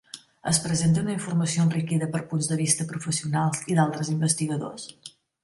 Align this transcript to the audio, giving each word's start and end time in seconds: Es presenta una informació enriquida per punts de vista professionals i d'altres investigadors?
Es 0.51 0.59
presenta 0.61 1.03
una 1.03 1.13
informació 1.15 1.65
enriquida 1.65 2.07
per 2.15 2.21
punts 2.31 2.49
de 2.53 2.57
vista 2.63 2.89
professionals 2.93 3.63
i 3.75 3.79
d'altres 3.83 4.11
investigadors? 4.17 4.91